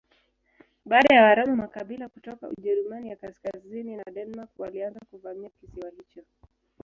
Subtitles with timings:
[0.85, 6.21] Baada ya Waroma makabila kutoka Ujerumani ya kaskazini na Denmark walianza kuvamia kisiwa hicho.